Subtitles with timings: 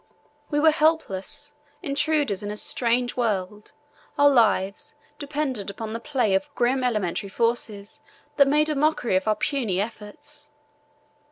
[0.49, 1.53] We were helpless
[1.83, 3.71] intruders in a strange world,
[4.17, 7.99] our lives dependent upon the play of grim elementary forces
[8.37, 10.49] that made a mock of our puny efforts.